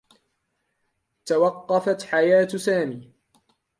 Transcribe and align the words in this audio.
توقّفت 1.25 2.03
حياة 2.05 2.47
سامي. 2.47 3.13